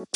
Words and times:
Hello 0.00 0.08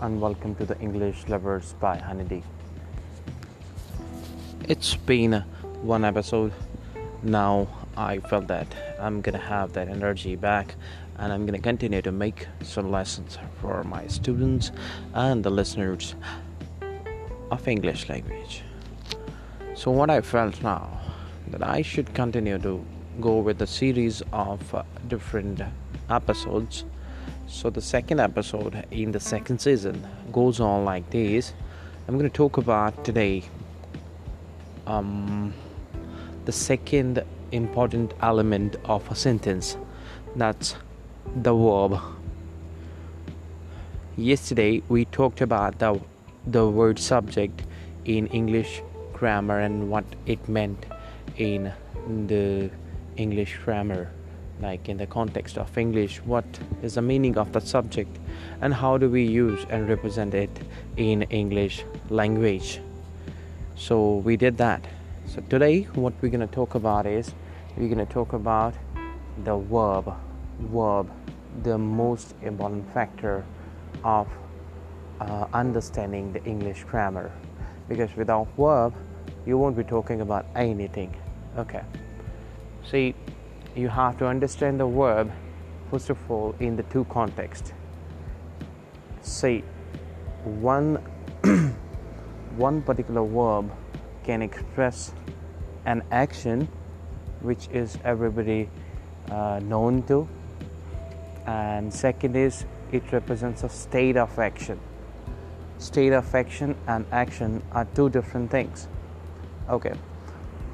and 0.00 0.20
welcome 0.20 0.56
to 0.56 0.66
the 0.66 0.76
English 0.80 1.28
Lovers 1.28 1.76
by 1.78 1.96
Honeydee. 1.96 2.42
It's 4.68 4.96
been 4.96 5.44
one 5.82 6.04
episode. 6.04 6.52
Now 7.22 7.68
I 7.96 8.18
felt 8.18 8.48
that 8.48 8.66
I'm 8.98 9.20
gonna 9.20 9.38
have 9.38 9.74
that 9.74 9.88
energy 9.88 10.34
back 10.34 10.74
and 11.20 11.32
I'm 11.32 11.46
gonna 11.46 11.60
continue 11.60 12.02
to 12.02 12.10
make 12.10 12.48
some 12.62 12.90
lessons 12.90 13.38
for 13.60 13.84
my 13.84 14.08
students 14.08 14.72
and 15.14 15.44
the 15.44 15.50
listeners 15.50 16.16
of 17.52 17.68
English 17.68 18.08
language. 18.08 18.62
So 19.76 19.92
what 19.92 20.10
I 20.10 20.20
felt 20.20 20.60
now 20.62 20.98
that 21.48 21.62
I 21.62 21.82
should 21.82 22.12
continue 22.14 22.58
to 22.58 22.84
go 23.20 23.38
with 23.38 23.62
a 23.62 23.66
series 23.66 24.22
of 24.32 24.74
uh, 24.74 24.82
different 25.06 25.62
episodes 26.08 26.84
so, 27.50 27.68
the 27.68 27.82
second 27.82 28.20
episode 28.20 28.86
in 28.92 29.10
the 29.10 29.18
second 29.18 29.58
season 29.58 30.06
goes 30.30 30.60
on 30.60 30.84
like 30.84 31.10
this. 31.10 31.52
I'm 32.06 32.16
going 32.16 32.30
to 32.30 32.34
talk 32.34 32.58
about 32.58 33.04
today 33.04 33.42
um, 34.86 35.52
the 36.44 36.52
second 36.52 37.24
important 37.50 38.14
element 38.22 38.76
of 38.84 39.10
a 39.10 39.16
sentence 39.16 39.76
that's 40.36 40.76
the 41.36 41.54
verb. 41.54 42.00
Yesterday, 44.16 44.82
we 44.88 45.04
talked 45.06 45.40
about 45.40 45.78
the, 45.78 46.00
the 46.46 46.68
word 46.68 46.98
subject 46.98 47.62
in 48.04 48.26
English 48.28 48.82
grammar 49.12 49.60
and 49.60 49.90
what 49.90 50.04
it 50.26 50.48
meant 50.48 50.86
in 51.36 51.72
the 52.26 52.70
English 53.16 53.58
grammar 53.64 54.10
like 54.62 54.88
in 54.88 54.96
the 54.96 55.06
context 55.06 55.58
of 55.58 55.76
English, 55.76 56.18
what 56.24 56.44
is 56.82 56.94
the 56.94 57.02
meaning 57.02 57.36
of 57.38 57.52
the 57.52 57.60
subject 57.60 58.18
and 58.60 58.74
how 58.74 58.98
do 58.98 59.08
we 59.08 59.24
use 59.24 59.64
and 59.70 59.88
represent 59.88 60.34
it 60.34 60.50
in 60.96 61.22
English 61.22 61.84
language. 62.08 62.80
So 63.76 64.16
we 64.16 64.36
did 64.36 64.58
that. 64.58 64.84
So 65.26 65.40
today, 65.48 65.82
what 65.94 66.12
we're 66.20 66.28
going 66.28 66.46
to 66.46 66.54
talk 66.54 66.74
about 66.74 67.06
is 67.06 67.32
we're 67.76 67.88
going 67.88 68.06
to 68.06 68.12
talk 68.12 68.32
about 68.32 68.74
the 69.44 69.56
verb. 69.56 70.12
Verb, 70.60 71.10
the 71.62 71.76
most 71.76 72.34
important 72.42 72.92
factor 72.92 73.44
of 74.04 74.28
uh, 75.20 75.46
understanding 75.52 76.32
the 76.32 76.42
English 76.44 76.84
grammar. 76.84 77.32
Because 77.88 78.14
without 78.16 78.48
verb, 78.56 78.94
you 79.46 79.58
won't 79.58 79.76
be 79.76 79.84
talking 79.84 80.20
about 80.20 80.46
anything. 80.54 81.14
Okay. 81.56 81.82
See, 82.88 83.14
you 83.74 83.88
have 83.88 84.18
to 84.18 84.26
understand 84.26 84.80
the 84.80 84.86
verb 84.86 85.30
first 85.90 86.10
of 86.10 86.30
all 86.30 86.54
in 86.60 86.76
the 86.76 86.82
two 86.84 87.04
contexts 87.04 87.72
see 89.22 89.62
one 90.44 90.96
one 92.56 92.82
particular 92.82 93.24
verb 93.24 93.70
can 94.24 94.42
express 94.42 95.12
an 95.86 96.02
action 96.10 96.68
which 97.42 97.68
is 97.72 97.98
everybody 98.04 98.68
uh, 99.30 99.60
known 99.64 100.02
to 100.02 100.28
and 101.54 101.92
second 101.92 102.36
is 102.36 102.64
it 102.92 103.12
represents 103.12 103.62
a 103.62 103.68
state 103.68 104.16
of 104.16 104.38
action 104.38 104.78
state 105.78 106.12
of 106.12 106.34
action 106.34 106.76
and 106.86 107.06
action 107.12 107.62
are 107.72 107.86
two 107.94 108.08
different 108.18 108.50
things 108.50 108.88
okay 109.68 109.94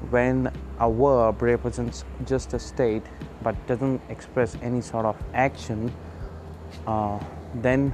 when 0.09 0.51
a 0.79 0.89
verb 0.89 1.41
represents 1.41 2.05
just 2.25 2.53
a 2.53 2.59
state 2.59 3.03
but 3.41 3.55
doesn't 3.67 4.01
express 4.09 4.55
any 4.61 4.81
sort 4.81 5.05
of 5.05 5.15
action, 5.33 5.93
uh, 6.85 7.19
then 7.55 7.93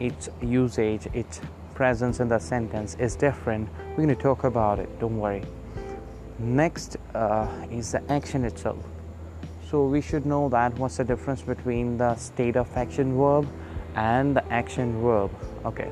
its 0.00 0.28
usage, 0.40 1.06
its 1.12 1.40
presence 1.74 2.20
in 2.20 2.28
the 2.28 2.38
sentence 2.38 2.96
is 2.98 3.16
different. 3.16 3.68
We're 3.90 4.04
going 4.04 4.08
to 4.08 4.14
talk 4.14 4.44
about 4.44 4.78
it, 4.78 4.88
don't 4.98 5.18
worry. 5.18 5.44
Next 6.38 6.96
uh, 7.14 7.48
is 7.70 7.92
the 7.92 8.12
action 8.12 8.44
itself. 8.44 8.78
So 9.72 9.86
we 9.86 10.02
should 10.02 10.26
know 10.26 10.50
that 10.50 10.74
what's 10.78 10.98
the 10.98 11.04
difference 11.04 11.40
between 11.40 11.96
the 11.96 12.14
state 12.16 12.56
of 12.56 12.68
action 12.76 13.16
verb 13.16 13.48
and 13.94 14.36
the 14.36 14.44
action 14.52 15.00
verb. 15.00 15.30
Okay. 15.64 15.90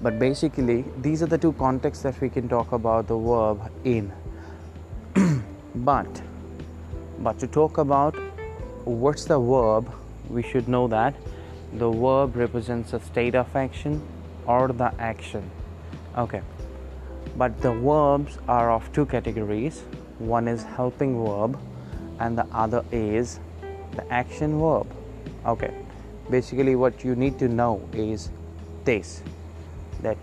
But 0.00 0.20
basically 0.20 0.84
these 0.98 1.24
are 1.24 1.26
the 1.26 1.36
two 1.36 1.52
contexts 1.54 2.04
that 2.04 2.20
we 2.20 2.28
can 2.28 2.48
talk 2.48 2.70
about 2.70 3.08
the 3.08 3.16
verb 3.16 3.72
in. 3.84 4.12
But 5.74 6.22
but 7.18 7.40
to 7.40 7.48
talk 7.48 7.78
about 7.78 8.14
what's 8.84 9.24
the 9.24 9.40
verb 9.40 9.92
we 10.30 10.44
should 10.44 10.68
know 10.68 10.86
that 10.94 11.16
the 11.72 11.90
verb 11.90 12.36
represents 12.36 12.92
a 12.92 13.00
state 13.00 13.34
of 13.34 13.56
action 13.56 14.00
or 14.46 14.68
the 14.68 14.94
action. 15.00 15.50
Okay. 16.16 16.42
But 17.36 17.60
the 17.60 17.72
verbs 17.72 18.38
are 18.46 18.70
of 18.70 18.92
two 18.92 19.06
categories. 19.06 19.82
One 20.20 20.46
is 20.46 20.62
helping 20.62 21.20
verb 21.26 21.58
and 22.22 22.38
the 22.38 22.46
other 22.64 22.84
is 22.92 23.40
the 23.96 24.04
action 24.12 24.58
verb. 24.60 24.86
Okay. 25.44 25.74
Basically 26.30 26.76
what 26.76 27.04
you 27.04 27.16
need 27.16 27.38
to 27.40 27.48
know 27.48 27.72
is 27.92 28.30
this 28.84 29.22
that 30.02 30.16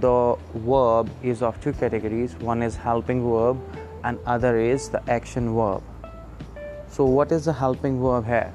the 0.00 0.36
verb 0.54 1.10
is 1.22 1.42
of 1.42 1.60
two 1.60 1.72
categories. 1.72 2.34
One 2.36 2.62
is 2.62 2.76
helping 2.76 3.22
verb 3.30 3.60
and 4.02 4.18
other 4.26 4.58
is 4.58 4.88
the 4.88 5.02
action 5.10 5.54
verb. 5.54 5.82
So 6.88 7.04
what 7.04 7.32
is 7.32 7.44
the 7.44 7.52
helping 7.52 8.02
verb 8.02 8.26
here? 8.26 8.52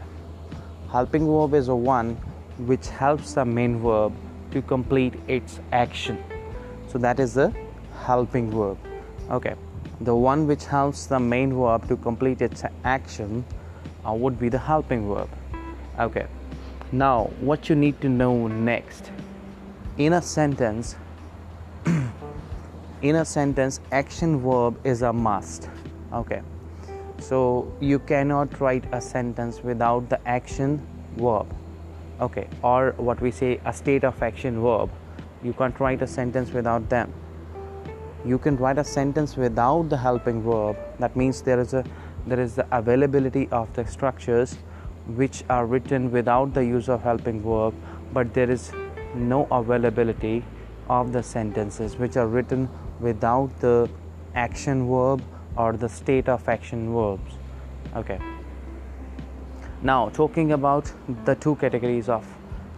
Helping 0.91 1.27
verb 1.27 1.53
is 1.53 1.67
a 1.67 1.75
one 1.75 2.15
which 2.71 2.87
helps 2.87 3.33
the 3.35 3.45
main 3.45 3.79
verb 3.79 4.13
to 4.51 4.61
complete 4.61 5.13
its 5.27 5.59
action. 5.71 6.23
So 6.87 6.97
that 6.97 7.19
is 7.19 7.35
the 7.35 7.53
helping 8.05 8.51
verb. 8.51 8.77
Okay 9.29 9.55
the 10.03 10.15
one 10.15 10.47
which 10.47 10.65
helps 10.65 11.05
the 11.05 11.19
main 11.19 11.53
verb 11.53 11.87
to 11.87 11.95
complete 11.95 12.41
its 12.41 12.63
action 12.83 13.45
uh, 14.07 14.11
would 14.11 14.39
be 14.39 14.49
the 14.49 14.57
helping 14.57 15.07
verb. 15.07 15.29
Okay. 15.99 16.25
Now 16.91 17.25
what 17.39 17.69
you 17.69 17.75
need 17.75 18.01
to 18.01 18.09
know 18.09 18.47
next. 18.47 19.11
In 19.97 20.13
a 20.13 20.21
sentence 20.21 20.95
in 23.01 23.15
a 23.15 23.25
sentence 23.25 23.79
action 23.91 24.39
verb 24.41 24.79
is 24.83 25.03
a 25.03 25.13
must. 25.13 25.69
Okay. 26.11 26.41
So 27.19 27.71
you 27.79 27.99
cannot 27.99 28.59
write 28.59 28.85
a 28.91 28.99
sentence 28.99 29.63
without 29.63 30.09
the 30.09 30.27
action 30.27 30.81
verb. 31.17 31.45
Okay. 32.19 32.47
Or 32.63 32.95
what 32.97 33.21
we 33.21 33.29
say 33.29 33.59
a 33.65 33.73
state 33.73 34.03
of 34.03 34.21
action 34.23 34.61
verb. 34.61 34.89
You 35.43 35.53
can't 35.53 35.79
write 35.79 36.01
a 36.01 36.07
sentence 36.07 36.51
without 36.51 36.89
them 36.89 37.13
you 38.25 38.37
can 38.37 38.57
write 38.57 38.77
a 38.77 38.83
sentence 38.83 39.35
without 39.35 39.89
the 39.89 39.97
helping 39.97 40.41
verb. 40.43 40.77
That 40.99 41.15
means 41.15 41.41
there 41.41 41.59
is 41.59 41.73
a 41.73 41.83
there 42.27 42.39
is 42.39 42.55
the 42.55 42.67
availability 42.77 43.47
of 43.51 43.73
the 43.73 43.85
structures 43.87 44.57
which 45.07 45.43
are 45.49 45.65
written 45.65 46.11
without 46.11 46.53
the 46.53 46.63
use 46.63 46.87
of 46.87 47.01
helping 47.01 47.41
verb 47.41 47.73
but 48.13 48.33
there 48.35 48.49
is 48.51 48.71
no 49.15 49.47
availability 49.51 50.43
of 50.87 51.11
the 51.13 51.23
sentences 51.23 51.95
which 51.95 52.17
are 52.17 52.27
written 52.27 52.69
without 52.99 53.59
the 53.59 53.89
action 54.35 54.87
verb 54.87 55.23
or 55.57 55.73
the 55.73 55.89
state 55.89 56.29
of 56.29 56.47
action 56.47 56.93
verbs. 56.93 57.33
Okay. 57.95 58.19
Now 59.81 60.09
talking 60.09 60.51
about 60.51 60.91
the 61.25 61.35
two 61.35 61.55
categories 61.55 62.07
of 62.07 62.27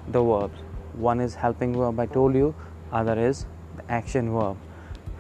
the 0.08 0.24
verbs. 0.24 0.60
One 0.94 1.20
is 1.20 1.36
helping 1.36 1.76
verb 1.76 2.00
i 2.00 2.06
told 2.06 2.34
you. 2.34 2.56
Other 2.94 3.20
is 3.20 3.46
the 3.76 3.92
action 3.92 4.32
verb 4.32 4.56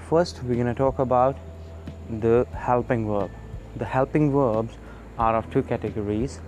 first 0.09 0.43
we're 0.43 0.55
going 0.55 0.67
to 0.67 0.73
talk 0.73 0.99
about 0.99 1.37
the 2.19 2.45
helping 2.53 3.07
verb. 3.07 3.31
The 3.77 3.85
helping 3.85 4.31
verbs 4.31 4.77
are 5.17 5.35
of 5.35 5.49
two 5.51 5.63
categories 5.63 6.39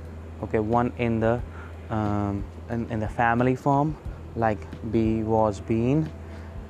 okay? 0.43 0.59
One 0.59 0.91
in 0.97 1.19
the 1.19 1.41
um, 1.89 2.43
in, 2.69 2.89
in 2.89 2.99
the 2.99 3.07
family 3.07 3.55
form 3.55 3.95
like 4.35 4.59
be 4.91 5.23
was 5.23 5.59
been 5.59 6.09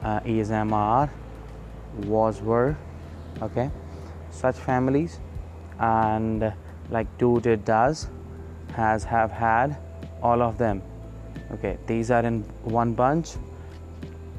uh, 0.04 0.20
is 0.26 0.52
am 0.52 0.74
are 0.74 1.12
was 2.04 2.42
were 2.42 2.76
okay? 3.42 3.72
Such 4.30 4.56
families 4.56 5.20
and 5.80 6.54
like 6.90 7.08
do 7.18 7.40
did 7.40 7.66
does 7.66 8.08
has 8.74 9.04
have 9.04 9.32
had 9.32 9.78
all 10.22 10.42
of 10.42 10.58
them 10.58 10.82
okay? 11.52 11.78
These 11.88 12.12
are 12.12 12.24
in 12.24 12.42
one 12.64 12.94
bunch 12.94 13.36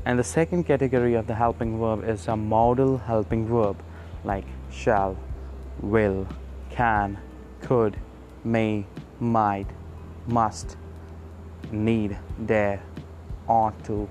and 0.06 0.20
the 0.20 0.24
second 0.24 0.62
category 0.64 1.14
of 1.14 1.26
the 1.26 1.34
helping 1.34 1.78
verb 1.80 2.08
is 2.08 2.28
a 2.28 2.36
modal 2.36 2.96
helping 2.96 3.44
verb 3.46 3.76
like 4.24 4.44
shall 4.70 5.16
will 5.80 6.26
can 6.70 7.18
could 7.60 7.96
may 8.44 8.86
might 9.18 9.66
must 10.28 10.76
need 11.72 12.16
dare 12.46 12.80
ought 13.48 13.84
to 13.84 14.08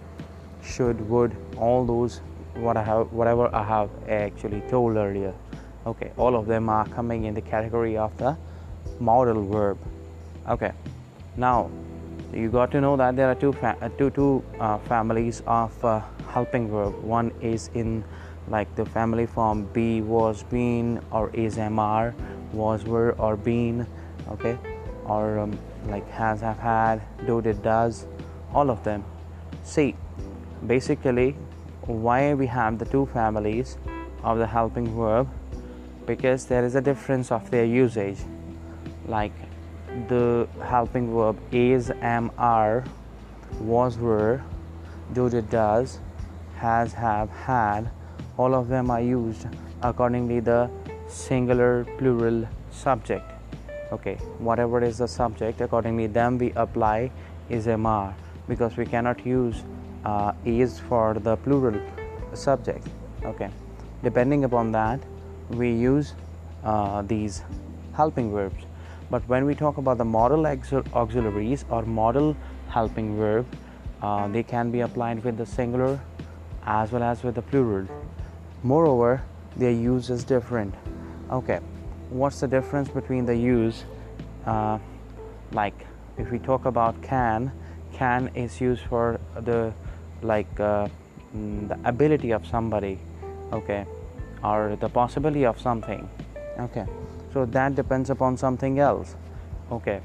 should 0.61 0.99
would 1.09 1.35
all 1.57 1.85
those 1.85 2.19
what 2.65 2.75
i 2.75 2.83
have 2.83 3.11
whatever 3.13 3.49
i 3.55 3.63
have 3.63 3.89
actually 4.09 4.61
told 4.69 4.97
earlier. 4.97 5.33
Okay 5.87 6.11
all 6.17 6.35
of 6.35 6.45
them 6.47 6.67
are 6.67 6.87
coming 6.89 7.25
in 7.25 7.33
the 7.33 7.41
category 7.41 7.95
of 7.95 8.17
the 8.17 8.35
modal 8.99 9.43
verb. 9.45 9.77
Okay 10.49 10.71
now 11.37 11.69
you 12.35 12.49
got 12.49 12.69
to 12.71 12.81
know 12.81 12.97
that 12.97 13.15
there 13.15 13.29
are 13.29 13.35
two 13.35 13.53
fa- 13.53 13.77
uh, 13.81 13.89
two, 13.97 14.09
two 14.09 14.43
uh, 14.59 14.77
families 14.79 15.41
of 15.47 15.85
uh, 15.85 16.01
helping 16.27 16.69
verb 16.69 17.01
one 17.01 17.31
is 17.41 17.69
in 17.73 18.03
like 18.49 18.73
the 18.75 18.85
family 18.85 19.25
form 19.25 19.63
be 19.73 20.01
was 20.01 20.43
been 20.43 20.99
or 21.11 21.29
is 21.31 21.55
mr 21.57 22.13
was 22.51 22.83
were 22.83 23.13
or 23.13 23.37
been 23.37 23.87
okay? 24.29 24.57
Or 25.05 25.39
um, 25.39 25.57
like 25.87 26.09
has 26.11 26.41
have 26.41 26.59
had 26.59 27.01
do 27.25 27.41
did 27.41 27.63
does 27.63 28.05
all 28.53 28.69
of 28.69 28.83
them. 28.83 29.03
See 29.63 29.95
basically 30.67 31.31
why 31.87 32.33
we 32.33 32.47
have 32.47 32.79
the 32.79 32.85
two 32.85 33.05
families 33.07 33.77
of 34.23 34.39
the 34.39 34.47
helping 34.47 34.87
verb? 34.95 35.29
Because 36.05 36.45
there 36.45 36.65
is 36.65 36.75
a 36.75 36.81
difference 36.81 37.31
of 37.31 37.49
their 37.49 37.65
usage. 37.65 38.19
Like 39.07 39.33
the 40.07 40.47
helping 40.61 41.13
verb 41.13 41.37
is 41.51 41.89
am 42.01 42.29
are 42.37 42.83
was 43.59 43.97
were 43.97 44.41
do 45.13 45.29
did 45.29 45.49
does 45.49 45.99
has 46.57 46.93
have 46.93 47.29
had 47.29 47.89
all 48.37 48.53
of 48.53 48.67
them 48.67 48.91
are 48.91 49.01
used 49.01 49.47
accordingly 49.81 50.39
the 50.39 50.69
singular 51.07 51.85
plural 51.97 52.45
subject. 52.71 53.31
Okay 53.91 54.15
whatever 54.39 54.83
is 54.83 54.97
the 54.97 55.07
subject 55.07 55.61
accordingly 55.61 56.07
them 56.07 56.37
we 56.37 56.51
apply 56.53 57.09
is 57.49 57.67
mr 57.67 58.13
because 58.49 58.75
we 58.75 58.85
cannot 58.85 59.25
use 59.25 59.63
uh, 60.03 60.33
is 60.43 60.79
for 60.79 61.13
the 61.13 61.37
plural 61.37 61.79
subject. 62.33 62.85
Okay 63.23 63.49
depending 64.03 64.43
upon 64.43 64.71
that 64.71 64.99
we 65.49 65.71
use 65.71 66.13
uh, 66.63 67.01
these 67.03 67.43
helping 67.93 68.31
verbs 68.31 68.64
but 69.09 69.27
when 69.27 69.45
we 69.45 69.55
talk 69.55 69.77
about 69.77 69.97
the 69.97 70.05
modal 70.05 70.45
auxiliaries 70.45 71.65
or 71.69 71.83
modal 71.83 72.35
helping 72.69 73.15
verb 73.17 73.45
uh, 74.01 74.27
they 74.27 74.43
can 74.43 74.71
be 74.71 74.81
applied 74.81 75.23
with 75.23 75.37
the 75.37 75.45
singular 75.45 75.99
as 76.65 76.91
well 76.91 77.03
as 77.03 77.23
with 77.23 77.35
the 77.35 77.41
plural. 77.41 77.87
Moreover 78.63 79.21
their 79.55 79.71
use 79.71 80.09
is 80.09 80.23
different. 80.23 80.73
Okay 81.31 81.59
what's 82.09 82.39
the 82.39 82.47
difference 82.47 82.89
between 82.89 83.25
the 83.25 83.35
use 83.35 83.83
uh, 84.45 84.77
like 85.51 85.85
if 86.17 86.31
we 86.31 86.39
talk 86.39 86.65
about 86.65 87.01
can 87.01 87.51
can 87.93 88.29
is 88.35 88.61
used 88.61 88.83
for 88.83 89.19
the 89.41 89.73
like 90.21 90.59
uh, 90.59 90.87
mm, 91.35 91.67
the 91.67 91.77
ability 91.89 92.31
of 92.31 92.45
somebody 92.45 92.99
okay 93.51 93.85
or 94.43 94.77
the 94.79 94.89
possibility 94.89 95.45
of 95.45 95.59
something 95.59 96.07
okay 96.59 96.85
so 97.35 97.45
that 97.45 97.75
depends 97.75 98.09
upon 98.09 98.37
something 98.37 98.79
else. 98.79 99.15
Okay 99.71 100.01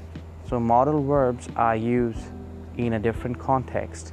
so 0.51 0.59
modal 0.59 1.01
verbs 1.01 1.47
are 1.55 1.77
used 1.77 2.25
in 2.75 2.91
a 2.93 2.99
different 2.99 3.39
context. 3.39 4.11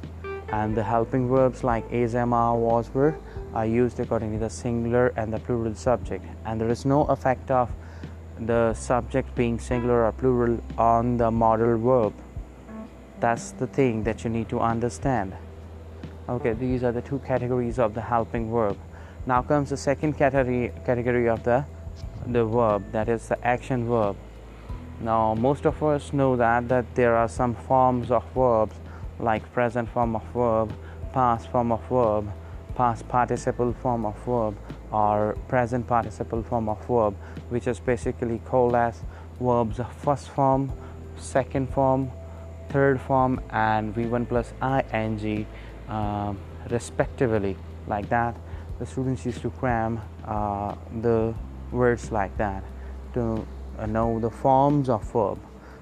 And 0.53 0.73
the 0.73 0.81
helping 0.81 1.27
verbs 1.27 1.65
like 1.65 1.83
is 1.91 2.15
am 2.15 2.31
was 2.31 2.89
were 2.93 3.13
are 3.53 3.65
used 3.65 3.99
according 3.99 4.31
to 4.31 4.39
the 4.39 4.49
singular 4.49 5.07
and 5.17 5.33
the 5.33 5.39
plural 5.39 5.75
subject. 5.75 6.23
And 6.45 6.61
there 6.61 6.69
is 6.69 6.85
no 6.85 7.03
effect 7.07 7.51
of 7.51 7.69
the 8.39 8.73
subject 8.73 9.35
being 9.35 9.59
singular 9.59 10.05
or 10.05 10.13
plural 10.13 10.61
on 10.77 11.17
the 11.17 11.29
modal 11.29 11.77
verb. 11.77 12.13
That's 13.19 13.51
the 13.51 13.67
thing 13.67 14.03
that 14.03 14.23
you 14.23 14.29
need 14.29 14.47
to 14.47 14.61
understand. 14.61 15.35
Okay 16.29 16.53
these 16.53 16.83
are 16.83 16.93
the 16.93 17.01
two 17.01 17.19
categories 17.19 17.79
of 17.79 17.93
the 17.93 18.01
helping 18.01 18.49
verb. 18.49 18.77
Now 19.25 19.41
comes 19.41 19.71
the 19.71 19.77
second 19.77 20.13
category 20.13 20.71
category 20.85 21.27
of 21.27 21.43
the 21.43 21.65
the 22.27 22.45
verb 22.45 22.91
that 22.91 23.09
is 23.09 23.27
the 23.27 23.45
action 23.45 23.87
verb. 23.87 24.15
Now 25.01 25.33
most 25.35 25.65
of 25.65 25.81
us 25.83 26.13
know 26.13 26.35
that 26.35 26.67
that 26.69 26.95
there 26.95 27.15
are 27.15 27.27
some 27.27 27.55
forms 27.55 28.11
of 28.11 28.23
verbs 28.33 28.75
like 29.19 29.51
present 29.53 29.89
form 29.89 30.15
of 30.15 30.23
verb 30.33 30.73
past 31.13 31.49
form 31.49 31.71
of 31.71 31.81
verb 31.89 32.31
past 32.75 33.07
participle 33.07 33.73
form 33.73 34.05
of 34.05 34.15
verb 34.25 34.57
or 34.91 35.37
present 35.47 35.85
participle 35.87 36.43
form 36.43 36.69
of 36.69 36.79
verb 36.85 37.15
which 37.49 37.67
is 37.67 37.79
basically 37.79 38.39
called 38.45 38.75
as 38.75 39.03
verbs 39.39 39.79
of 39.79 39.91
first 39.93 40.29
form 40.29 40.71
second 41.17 41.69
form 41.73 42.11
third 42.69 43.01
form 43.01 43.41
and 43.49 43.93
v1 43.95 44.27
plus 44.27 44.53
ing 44.93 45.45
um, 45.89 46.37
respectively. 46.69 47.57
Like 47.87 48.09
that 48.09 48.35
the 48.79 48.85
students 48.85 49.25
used 49.25 49.41
to 49.41 49.49
cram 49.49 49.99
uh, 50.25 50.75
the 51.01 51.33
words 51.71 52.11
like 52.11 52.35
that 52.37 52.63
to 53.13 53.45
uh, 53.77 53.85
know 53.85 54.19
the 54.19 54.29
forms 54.29 54.89
of 54.89 55.03
verb. 55.11 55.39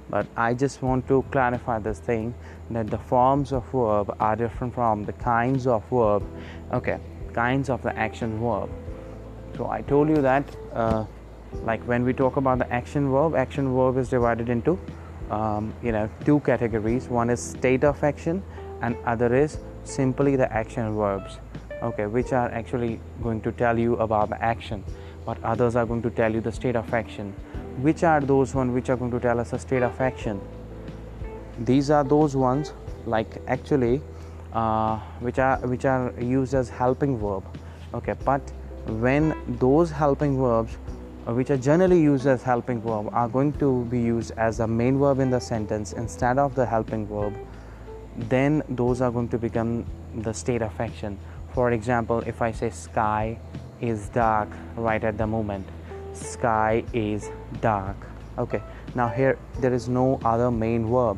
But 0.10 0.26
i 0.38 0.54
just 0.54 0.82
want 0.82 1.08
to 1.10 1.24
clarify 1.32 1.80
this 1.80 2.00
thing 2.00 2.34
that 2.70 2.88
the 2.88 2.98
forms 2.98 3.52
of 3.52 3.66
verb 3.72 4.16
are 4.20 4.36
different 4.36 4.74
from 4.74 5.04
the 5.06 5.14
kinds 5.14 5.68
of 5.68 5.84
verb. 5.90 6.24
Okay 6.72 7.00
kinds 7.34 7.70
of 7.70 7.82
the 7.84 7.96
action 7.98 8.40
verb. 8.40 8.70
So 9.58 9.70
i 9.70 9.82
told 9.82 10.10
you 10.10 10.22
that 10.22 10.56
uh, 10.74 11.06
like 11.64 11.82
when 11.84 12.04
we 12.04 12.14
talk 12.14 12.38
about 12.38 12.60
the 12.60 12.72
action 12.72 13.10
verb 13.12 13.36
action 13.36 13.74
verb 13.76 13.98
is 13.98 14.10
divided 14.10 14.50
into 14.50 14.80
um, 15.30 15.74
you 15.84 15.92
know 15.92 16.10
two 16.26 16.40
categories. 16.42 17.10
One 17.10 17.30
is 17.30 17.42
state 17.42 17.84
of 17.84 18.04
action 18.04 18.44
and 18.82 18.96
other 19.06 19.34
is 19.36 19.58
simply 19.84 20.36
the 20.36 20.52
action 20.54 20.96
verbs. 20.96 21.40
Okay 21.82 22.06
which 22.06 22.34
are 22.34 22.50
actually 22.50 23.00
going 23.22 23.42
to 23.42 23.52
tell 23.52 23.78
you 23.78 23.98
about 23.98 24.30
the 24.30 24.42
action 24.42 24.84
but 25.28 25.44
others 25.44 25.76
are 25.76 25.86
going 25.86 26.02
to 26.02 26.10
tell 26.10 26.34
you 26.34 26.42
the 26.42 26.52
state 26.58 26.78
of 26.78 26.94
action. 26.94 27.34
Which 27.86 28.04
are 28.04 28.22
those 28.22 28.56
ones 28.56 28.74
which 28.74 28.90
are 28.90 28.96
going 28.96 29.12
to 29.12 29.20
tell 29.20 29.42
us 29.42 29.52
the 29.52 29.60
state 29.60 29.84
of 29.84 30.00
action? 30.00 30.40
These 31.60 31.90
are 31.92 32.04
those 32.04 32.36
ones 32.36 32.72
like 33.06 33.42
actually 33.48 34.02
uh, 34.54 34.98
which 35.20 35.40
are 35.40 35.58
which 35.74 35.86
are 35.86 36.14
used 36.20 36.54
as 36.54 36.70
helping 36.70 37.18
verb. 37.20 37.44
Okay 37.94 38.16
but 38.24 38.54
when 39.06 39.36
those 39.60 39.92
helping 39.92 40.38
verbs 40.40 40.78
uh, 41.28 41.34
which 41.34 41.50
are 41.50 41.58
generally 41.58 42.00
used 42.02 42.26
as 42.26 42.42
helping 42.42 42.82
verb 42.82 43.10
are 43.12 43.28
going 43.28 43.52
to 43.64 43.72
be 43.96 44.00
used 44.00 44.32
as 44.38 44.58
the 44.64 44.68
main 44.68 44.98
verb 44.98 45.20
in 45.20 45.30
the 45.30 45.40
sentence 45.40 45.94
instead 46.04 46.38
of 46.38 46.56
the 46.56 46.66
helping 46.66 47.06
verb 47.06 47.34
then 48.36 48.64
those 48.70 49.02
are 49.02 49.12
going 49.12 49.28
to 49.28 49.38
become 49.38 49.86
the 50.28 50.34
state 50.34 50.62
of 50.62 50.80
action. 50.80 51.20
For 51.54 51.72
example 51.72 52.20
if 52.34 52.42
i 52.42 52.52
say 52.52 52.70
sky 52.70 53.38
is 53.82 54.10
dark 54.10 54.50
right 54.76 55.04
at 55.04 55.18
the 55.18 55.28
moment. 55.28 55.68
Sky 56.14 56.84
is 56.94 57.30
dark. 57.62 57.98
Okay 58.38 58.62
now 58.96 59.08
here 59.08 59.38
there 59.60 59.74
is 59.74 59.88
no 59.88 60.20
other 60.26 60.52
main 60.52 60.90
verb. 60.90 61.18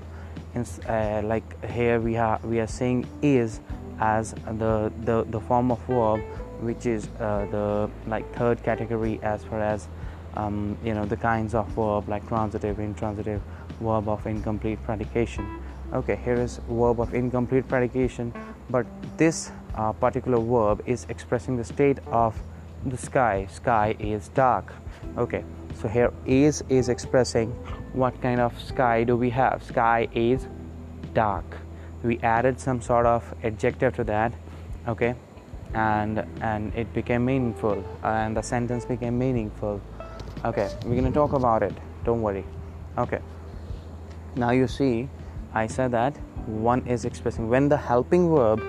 Uh, 0.56 1.22
like 1.24 1.66
here 1.66 2.00
we 2.00 2.18
are 2.18 2.40
we 2.44 2.60
are 2.60 2.68
saying 2.68 3.06
is 3.22 3.62
as 4.00 4.34
the 4.58 4.92
the, 5.06 5.24
the 5.30 5.40
form 5.40 5.72
of 5.72 5.80
verb 5.88 6.20
which 6.62 6.86
is 6.86 7.08
uh, 7.20 7.46
the 7.52 7.90
like 8.08 8.26
third 8.36 8.62
category 8.64 9.20
as 9.24 9.44
far 9.44 9.62
as 9.62 9.88
um, 10.36 10.78
you 10.84 10.94
know 10.94 11.06
the 11.06 11.16
kinds 11.16 11.54
of 11.54 11.68
verb 11.70 12.10
like 12.10 12.28
transitive 12.28 12.80
intransitive 12.80 13.42
verb 13.80 14.10
of 14.10 14.26
incomplete 14.26 14.82
predication 14.84 15.62
okay 15.94 16.16
here 16.24 16.36
is 16.36 16.60
verb 16.70 17.00
of 17.00 17.14
incomplete 17.14 17.68
predication 17.68 18.34
but 18.70 18.86
this 19.18 19.52
uh, 19.76 19.92
particular 19.94 20.40
verb 20.40 20.84
is 20.86 21.06
expressing 21.10 21.56
the 21.58 21.64
state 21.64 22.00
of 22.08 22.42
the 22.86 22.98
sky. 22.98 23.48
Sky 23.52 23.96
is 24.00 24.30
dark. 24.30 24.74
Okay 25.18 25.44
so 25.76 25.88
here 25.88 26.12
is 26.26 26.64
is 26.70 26.90
expressing 26.90 27.52
what 27.94 28.20
kind 28.22 28.40
of 28.40 28.60
sky 28.62 29.04
do 29.04 29.16
we 29.16 29.30
have. 29.30 29.64
Sky 29.64 30.08
is 30.14 30.48
dark. 31.14 31.58
We 32.04 32.20
added 32.20 32.60
some 32.60 32.82
sort 32.82 33.06
of 33.06 33.34
adjective 33.44 33.96
to 33.96 34.04
that 34.06 34.34
okay 34.88 35.16
and 35.74 36.26
and 36.42 36.74
it 36.74 36.92
became 36.94 37.26
meaningful 37.26 37.84
and 38.04 38.36
the 38.36 38.42
sentence 38.42 38.86
became 38.86 39.18
meaningful. 39.18 39.82
Okay 40.46 40.70
we're 40.86 41.00
going 41.00 41.06
to 41.06 41.12
talk 41.12 41.34
about 41.34 41.64
it. 41.64 41.74
Don't 42.04 42.22
worry. 42.22 42.46
Okay. 42.98 43.20
Now 44.36 44.52
you 44.52 44.68
see 44.68 45.10
i 45.54 45.66
said 45.68 45.92
that 45.92 46.16
one 46.46 46.86
is 46.88 47.06
expressing 47.06 47.50
when 47.50 47.70
the 47.70 47.78
helping 47.78 48.30
verb 48.34 48.62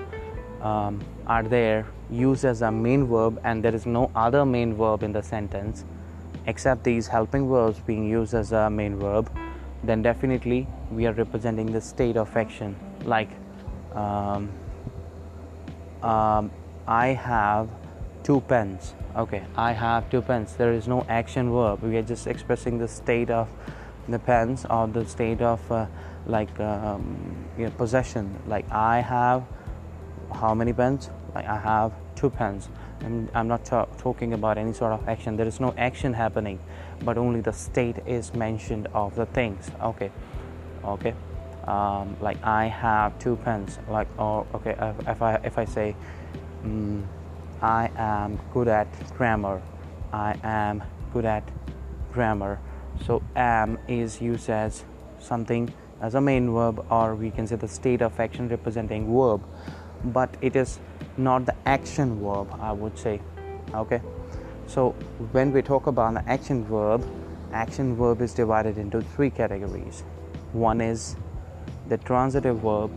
um, 0.62 1.00
are 1.26 1.42
there 1.42 1.86
used 2.10 2.44
as 2.44 2.62
a 2.62 2.70
main 2.70 3.06
verb 3.06 3.40
and 3.44 3.62
there 3.62 3.74
is 3.74 3.86
no 3.86 4.10
other 4.14 4.44
main 4.44 4.74
verb 4.74 5.02
in 5.02 5.12
the 5.12 5.22
sentence 5.22 5.84
except 6.46 6.84
these 6.84 7.06
helping 7.06 7.48
verbs 7.48 7.78
being 7.80 8.08
used 8.08 8.34
as 8.34 8.52
a 8.52 8.68
main 8.68 8.98
verb 8.98 9.30
then 9.84 10.02
definitely 10.02 10.66
we 10.90 11.06
are 11.06 11.12
representing 11.12 11.66
the 11.72 11.80
state 11.80 12.16
of 12.16 12.36
action 12.36 12.76
like 13.04 13.30
um, 13.94 14.50
um, 16.02 16.50
I 16.86 17.08
have 17.08 17.68
two 18.22 18.40
pens. 18.42 18.94
Okay, 19.16 19.42
I 19.56 19.72
have 19.72 20.08
two 20.10 20.22
pens. 20.22 20.54
There 20.54 20.72
is 20.72 20.86
no 20.88 21.04
action 21.08 21.52
verb. 21.52 21.82
We 21.82 21.96
are 21.96 22.02
just 22.02 22.26
expressing 22.26 22.78
the 22.78 22.88
state 22.88 23.30
of 23.30 23.48
the 24.08 24.66
on 24.68 24.92
the 24.92 25.06
state 25.06 25.40
of 25.40 25.72
uh, 25.72 25.86
like 26.26 26.58
um, 26.60 27.46
you 27.58 27.64
know, 27.64 27.70
possession. 27.72 28.38
Like 28.46 28.70
i 28.70 29.00
have 29.00 29.44
how 30.34 30.54
many 30.54 30.72
pens? 30.72 31.10
Like 31.34 31.46
i 31.46 31.56
have 31.56 31.92
two 32.14 32.30
pens. 32.30 32.68
I'm, 33.02 33.30
I'm 33.34 33.48
not 33.48 33.64
talking 33.64 34.34
about 34.34 34.58
any 34.58 34.72
sort 34.72 34.92
of 34.92 35.08
action. 35.08 35.36
There 35.36 35.46
is 35.46 35.60
no 35.60 35.74
action 35.78 36.12
happening 36.12 36.58
but 37.02 37.16
only 37.16 37.40
the 37.40 37.52
state 37.52 37.96
is 38.06 38.34
mentioned 38.34 38.88
of 38.94 39.14
the 39.14 39.26
things. 39.26 39.70
Okay. 39.82 40.10
Okay. 40.84 41.14
Um, 41.66 42.16
like 42.20 42.42
i 42.42 42.66
have 42.66 43.18
two 43.18 43.36
pens. 43.36 43.78
Like 43.88 44.08
oh 44.18 44.46
okay. 44.54 44.76
If, 44.78 45.08
if 45.08 45.22
i 45.22 45.34
if 45.44 45.58
i 45.58 45.64
say 45.64 45.96
um, 46.64 47.06
i 47.62 47.90
am 47.96 48.38
good 48.52 48.68
at 48.68 48.88
grammar. 49.16 49.62
I 50.12 50.36
am 50.42 50.82
good 51.12 51.24
at 51.24 51.44
grammar 52.12 52.58
so 53.06 53.22
am 53.36 53.78
is 53.88 54.20
used 54.20 54.50
as 54.50 54.84
something 55.18 55.72
as 56.00 56.14
a 56.14 56.20
main 56.20 56.52
verb 56.52 56.84
or 56.90 57.14
we 57.14 57.30
can 57.30 57.46
say 57.46 57.56
the 57.56 57.68
state 57.68 58.02
of 58.02 58.18
action 58.18 58.48
representing 58.48 59.14
verb. 59.14 59.42
But 60.04 60.34
it 60.40 60.56
is 60.56 60.78
not 61.16 61.44
the 61.44 61.54
action 61.66 62.20
verb 62.22 62.48
i 62.60 62.72
would 62.72 62.98
say. 62.98 63.20
Okay? 63.74 64.00
So 64.66 64.90
when 65.32 65.52
we 65.52 65.62
talk 65.62 65.86
about 65.86 66.14
the 66.14 66.28
action 66.28 66.64
verb 66.64 67.04
action 67.52 67.96
verb 67.96 68.20
is 68.22 68.32
divided 68.32 68.78
into 68.78 69.02
three 69.02 69.30
categories. 69.30 70.04
One 70.52 70.80
is 70.80 71.16
the 71.88 71.98
transitive 71.98 72.60
verb 72.60 72.90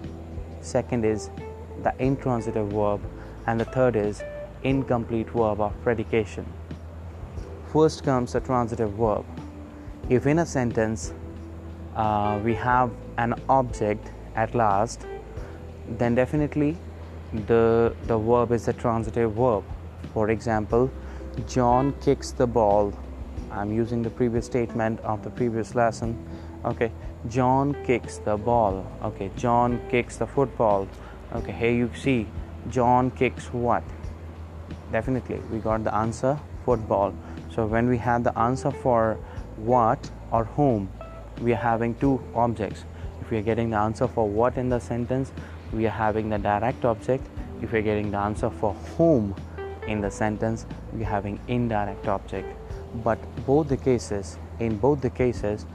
second 0.62 1.04
is 1.04 1.30
the 1.84 1.94
intransitive 2.00 2.70
verb 2.72 3.02
and 3.48 3.60
the 3.60 3.66
third 3.66 3.96
is 3.96 4.24
incomplete 4.64 5.30
verb 5.30 5.60
of 5.60 5.74
predication. 5.84 6.46
First 7.72 8.04
comes 8.04 8.34
the 8.34 8.40
transitive 8.40 8.92
verb 8.94 9.26
if 10.10 10.28
in 10.28 10.40
a 10.40 10.46
sentence 10.46 11.14
uh, 11.96 12.40
we 12.44 12.54
have 12.56 12.92
an 13.18 13.34
object 13.50 14.12
at 14.36 14.54
last, 14.56 15.06
then 15.98 16.16
definitely 16.16 16.78
the 17.48 17.96
the 18.08 18.18
verb 18.18 18.52
is 18.52 18.68
a 18.68 18.74
transitive 18.74 19.34
verb. 19.34 19.64
For 20.14 20.30
example, 20.30 20.92
John 21.48 21.94
kicks 22.02 22.32
the 22.32 22.48
ball. 22.48 22.94
I'm 23.52 23.72
using 23.72 24.02
the 24.02 24.10
previous 24.10 24.46
statement 24.46 25.00
of 25.02 25.24
the 25.24 25.30
previous 25.30 25.76
lesson. 25.76 26.18
Okay, 26.66 26.92
John 27.30 27.76
kicks 27.86 28.18
the 28.18 28.38
ball. 28.38 28.86
Okay, 29.04 29.32
John 29.36 29.80
kicks 29.90 30.18
the 30.18 30.28
football. 30.28 30.88
Okay, 31.34 31.52
here 31.52 31.72
you 31.72 31.90
see 31.96 32.28
John 32.70 33.12
kicks 33.12 33.48
what? 33.54 33.84
Definitely, 34.92 35.40
we 35.52 35.60
got 35.60 35.84
the 35.84 35.94
answer 35.96 36.40
football. 36.66 37.14
So 37.54 37.66
when 37.66 37.88
we 37.88 37.98
have 37.98 38.24
the 38.24 38.38
answer 38.38 38.72
for 38.72 39.18
what 39.58 40.10
or 40.32 40.46
whom, 40.46 40.90
we 41.42 41.54
are 41.54 41.64
having 41.64 41.96
two 41.96 42.22
objects. 42.36 42.86
If 43.22 43.32
we 43.32 43.38
are 43.38 43.42
getting 43.42 43.70
the 43.70 43.78
answer 43.78 44.08
for 44.08 44.28
what 44.28 44.58
in 44.58 44.70
the 44.70 44.80
sentence, 44.80 45.32
we 45.72 45.86
are 45.86 45.90
having 45.90 46.30
the 46.30 46.38
direct 46.38 46.86
object. 46.86 47.26
If 47.62 47.72
we 47.72 47.80
are 47.80 47.82
getting 47.82 48.12
the 48.12 48.18
answer 48.18 48.50
for 48.50 48.74
whom 48.98 49.36
in 49.88 50.02
the 50.02 50.12
sentence, 50.12 50.66
we 50.94 51.02
are 51.02 51.06
having 51.06 51.40
indirect 51.48 52.08
object. 52.08 52.48
But 53.04 53.20
both 53.46 53.70
the 53.70 53.78
cases, 53.78 54.38
in 54.60 54.78
both 54.78 55.02
the 55.02 55.10
cases, 55.10 55.66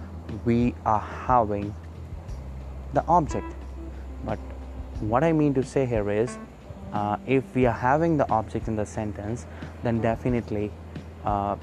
we 0.44 0.74
are 0.84 1.00
having 1.00 1.74
the 2.92 3.04
object. 3.06 3.54
But 4.24 4.38
what 5.00 5.24
I 5.24 5.32
mean 5.32 5.54
to 5.54 5.62
say 5.62 5.86
here 5.86 6.10
is, 6.10 6.38
uh, 6.92 7.16
if 7.26 7.54
we 7.54 7.66
are 7.66 7.72
having 7.72 8.16
the 8.16 8.30
object 8.30 8.68
in 8.68 8.76
the 8.76 8.86
sentence, 8.86 9.46
then 9.82 10.00
definitely 10.00 10.70
uh, 11.24 11.56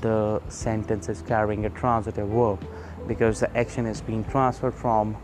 the 0.00 0.40
sentence 0.48 1.08
is 1.08 1.22
carrying 1.22 1.66
a 1.66 1.70
transitive 1.70 2.28
verb 2.28 2.66
because 3.06 3.40
the 3.40 3.56
action 3.56 3.86
is 3.86 4.00
being 4.00 4.24
transferred 4.24 4.74
from 4.74 5.14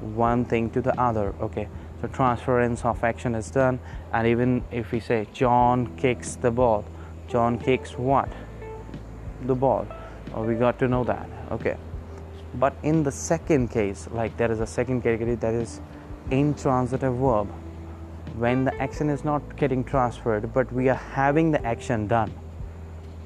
one 0.00 0.44
thing 0.44 0.70
to 0.70 0.80
the 0.80 0.98
other 1.00 1.34
okay? 1.40 1.68
So 2.00 2.08
transference 2.08 2.84
of 2.84 3.02
action 3.04 3.34
is 3.34 3.50
done 3.50 3.78
and 4.12 4.26
even 4.26 4.64
if 4.70 4.92
we 4.92 5.00
say 5.00 5.26
john 5.32 5.96
kicks 5.96 6.36
the 6.36 6.50
ball 6.50 6.84
john 7.28 7.58
kicks 7.58 7.92
what? 7.92 8.30
The 9.42 9.54
ball. 9.54 9.86
Oh, 10.34 10.42
we 10.42 10.54
got 10.54 10.78
to 10.78 10.88
know 10.88 11.04
that 11.04 11.28
okay? 11.50 11.76
But 12.54 12.74
in 12.82 13.02
the 13.02 13.12
second 13.12 13.68
case 13.70 14.08
like 14.12 14.36
there 14.36 14.50
is 14.50 14.60
a 14.60 14.66
second 14.66 15.02
category 15.02 15.34
that 15.36 15.52
is 15.52 15.80
intransitive 16.30 17.16
verb 17.16 17.48
when 18.36 18.64
the 18.64 18.74
action 18.82 19.08
is 19.08 19.24
not 19.24 19.56
getting 19.56 19.84
transferred 19.84 20.52
but 20.52 20.70
we 20.72 20.88
are 20.88 21.02
having 21.14 21.50
the 21.50 21.64
action 21.64 22.06
done 22.06 22.32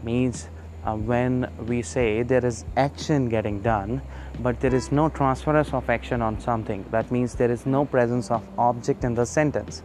means 0.02 0.48
uh, 0.84 0.94
when 0.96 1.50
we 1.66 1.82
say 1.82 2.22
there 2.22 2.44
is 2.44 2.64
action 2.76 3.28
getting 3.28 3.60
done 3.60 4.00
but 4.42 4.58
there 4.60 4.74
is 4.74 4.90
no 4.90 5.08
transference 5.08 5.72
of 5.74 5.88
action 5.90 6.22
on 6.22 6.40
something. 6.40 6.84
That 6.90 7.10
means 7.10 7.34
there 7.34 7.50
is 7.50 7.66
no 7.66 7.84
presence 7.84 8.30
of 8.30 8.42
object 8.58 9.04
in 9.04 9.14
the 9.14 9.26
sentence. 9.26 9.82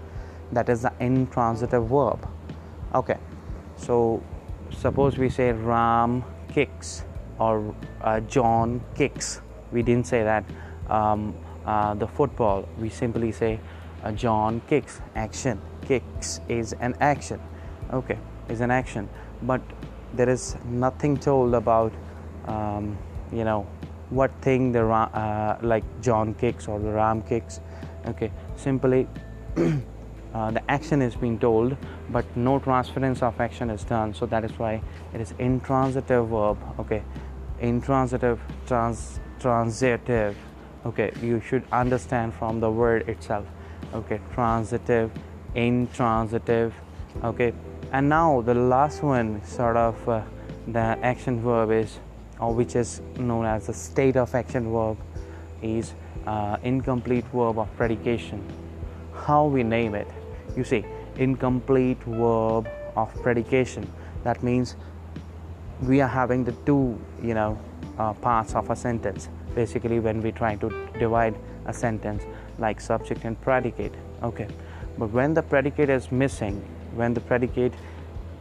That 0.51 0.69
is 0.69 0.83
the 0.83 0.93
intransitive 0.99 1.87
verb. 1.87 2.27
Okay. 2.93 3.17
So 3.77 4.23
suppose 4.71 5.17
we 5.17 5.29
say 5.29 5.51
ram 5.51 6.23
kicks 6.47 7.03
or 7.39 7.75
uh, 8.01 8.21
john 8.21 8.81
kicks. 8.95 9.41
We 9.71 9.81
didn't 9.81 10.07
say 10.07 10.23
that. 10.23 10.45
Um, 10.89 11.35
uh, 11.65 11.95
the 11.95 12.07
football 12.07 12.69
we 12.79 12.89
simply 12.89 13.31
say 13.31 13.59
uh, 14.03 14.11
john 14.13 14.61
kicks. 14.69 15.01
Action. 15.15 15.59
Kicks 15.85 16.39
is 16.47 16.73
an 16.73 16.95
action. 17.01 17.41
Okay. 17.91 18.17
Is 18.47 18.61
an 18.61 18.71
action. 18.71 19.09
But 19.41 19.61
there 20.15 20.29
is 20.29 20.55
nothing 20.65 21.17
told 21.17 21.53
about 21.53 21.93
um, 22.47 22.97
you 23.31 23.43
know 23.43 23.67
what 24.09 24.31
thing 24.41 24.71
the 24.71 24.85
uh, 24.85 25.57
like 25.61 25.83
John 26.01 26.33
kicks 26.35 26.67
or 26.67 26.79
the 26.79 26.91
Ram 26.91 27.21
kicks. 27.21 27.59
Okay, 28.07 28.31
simply 28.55 29.07
uh, 30.33 30.51
the 30.51 30.71
action 30.71 31.01
is 31.01 31.15
being 31.15 31.39
told, 31.39 31.75
but 32.09 32.25
no 32.35 32.59
transference 32.59 33.23
of 33.23 33.39
action 33.39 33.69
is 33.69 33.83
done. 33.83 34.13
So 34.13 34.25
that 34.27 34.43
is 34.43 34.57
why 34.59 34.81
it 35.13 35.21
is 35.21 35.33
intransitive 35.39 36.27
verb. 36.27 36.57
Okay, 36.79 37.03
intransitive, 37.59 38.39
trans, 38.67 39.19
transitive. 39.39 40.37
Okay, 40.85 41.11
you 41.21 41.41
should 41.41 41.63
understand 41.71 42.33
from 42.33 42.59
the 42.59 42.69
word 42.69 43.09
itself. 43.09 43.45
Okay, 43.93 44.19
transitive, 44.33 45.11
intransitive. 45.55 46.73
Okay, 47.23 47.53
and 47.91 48.09
now 48.09 48.41
the 48.41 48.53
last 48.53 49.03
one 49.03 49.43
sort 49.45 49.77
of 49.77 50.09
uh, 50.09 50.21
the 50.67 50.79
action 50.79 51.41
verb 51.41 51.71
is 51.71 51.99
or 52.39 52.53
which 52.53 52.75
is 52.75 53.01
known 53.17 53.45
as 53.45 53.67
the 53.67 53.73
state 53.73 54.17
of 54.17 54.33
action 54.35 54.71
verb 54.71 54.97
is 55.61 55.93
uh, 56.25 56.57
incomplete 56.63 57.25
verb 57.33 57.57
of 57.57 57.77
predication. 57.77 58.43
How 59.13 59.45
we 59.45 59.63
name 59.63 59.95
it. 59.95 60.07
You 60.55 60.63
see 60.63 60.85
incomplete 61.17 62.01
verb 62.03 62.67
of 62.95 63.13
predication. 63.21 63.89
That 64.23 64.43
means 64.43 64.75
we 65.81 66.01
are 66.01 66.09
having 66.09 66.43
the 66.43 66.53
two 66.65 66.99
you 67.21 67.33
know 67.33 67.57
uh, 67.97 68.13
parts 68.13 68.55
of 68.55 68.69
a 68.69 68.75
sentence. 68.75 69.29
Basically 69.53 69.99
when 69.99 70.21
we 70.21 70.31
try 70.31 70.55
to 70.55 70.69
divide 70.99 71.35
a 71.65 71.73
sentence 71.73 72.23
like 72.57 72.81
subject 72.81 73.23
and 73.23 73.39
predicate. 73.41 73.93
Okay. 74.23 74.47
But 74.97 75.11
when 75.11 75.33
the 75.33 75.43
predicate 75.43 75.89
is 75.89 76.11
missing 76.11 76.63
when 76.95 77.13
the 77.13 77.21
predicate 77.21 77.73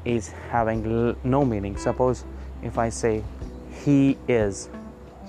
is 0.05 0.29
having 0.51 1.17
no 1.25 1.45
meaning. 1.45 1.77
Suppose 1.77 2.25
if 2.63 2.79
I 2.79 2.89
say 2.89 3.23
he 3.85 4.17
is, 4.29 4.69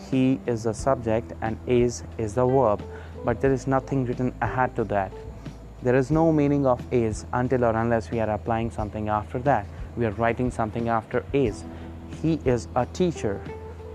he 0.10 0.40
is 0.46 0.64
the 0.64 0.74
subject 0.74 1.34
and 1.42 1.58
is 1.68 2.04
is 2.18 2.34
the 2.36 2.46
verb, 2.46 2.82
but 3.24 3.42
there 3.42 3.52
is 3.52 3.68
nothing 3.68 4.06
written 4.06 4.34
ahead 4.42 4.76
to 4.76 4.84
that. 4.86 5.12
There 5.82 5.96
is 5.96 6.12
no 6.12 6.32
meaning 6.32 6.66
of 6.66 6.82
is 6.92 7.26
until 7.34 7.66
or 7.66 7.76
unless 7.76 8.12
we 8.12 8.20
are 8.20 8.30
applying 8.30 8.72
something 8.72 9.10
after 9.10 9.40
that. 9.40 9.66
We 9.96 10.06
are 10.06 10.12
writing 10.12 10.52
something 10.52 10.90
after 10.90 11.24
is. 11.32 11.64
He 12.22 12.40
is 12.46 12.68
a 12.76 12.86
teacher. 12.88 13.42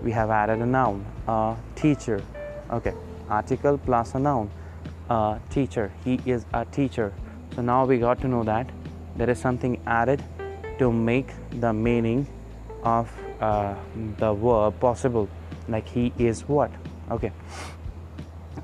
We 0.01 0.11
have 0.11 0.29
added 0.29 0.59
a 0.59 0.65
noun, 0.65 1.05
a 1.27 1.55
teacher. 1.75 2.21
Okay, 2.71 2.93
article 3.29 3.77
plus 3.77 4.15
a 4.15 4.19
noun, 4.19 4.49
a 5.09 5.39
teacher. 5.49 5.91
He 6.03 6.19
is 6.25 6.45
a 6.53 6.65
teacher. 6.65 7.13
So 7.55 7.61
now 7.61 7.85
we 7.85 7.97
got 7.99 8.21
to 8.21 8.27
know 8.27 8.43
that 8.43 8.69
there 9.15 9.29
is 9.29 9.39
something 9.39 9.79
added 9.85 10.23
to 10.79 10.91
make 10.91 11.31
the 11.59 11.71
meaning 11.73 12.27
of 12.83 13.11
uh, 13.39 13.75
the 14.17 14.33
verb 14.33 14.79
possible. 14.79 15.27
Like 15.67 15.87
he 15.87 16.13
is 16.17 16.41
what? 16.47 16.71
Okay. 17.09 17.31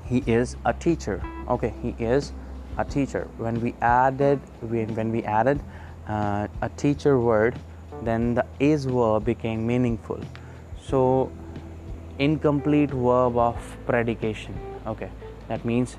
He 0.04 0.22
is 0.26 0.56
a 0.64 0.72
teacher. 0.72 1.22
Okay 1.48 1.72
he 1.82 1.94
is 1.98 2.32
a 2.76 2.84
teacher. 2.84 3.28
When 3.36 3.60
we 3.60 3.74
added 3.80 4.40
when 4.60 5.12
we 5.12 5.22
added 5.24 5.60
uh, 6.08 6.48
a 6.62 6.68
teacher 6.70 7.18
word 7.18 7.58
then 8.02 8.34
the 8.34 8.46
is 8.58 8.84
verb 8.84 9.24
became 9.24 9.66
meaningful. 9.66 10.20
So 10.80 11.30
incomplete 12.18 12.90
verb 12.90 13.36
of 13.36 13.56
predication. 13.86 14.58
Okay 14.86 15.10
that 15.48 15.64
means 15.64 15.96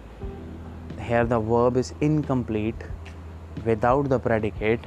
here 0.99 1.25
the 1.25 1.39
verb 1.39 1.77
is 1.77 1.93
incomplete 2.01 2.83
without 3.65 4.09
the 4.09 4.19
predicate 4.19 4.79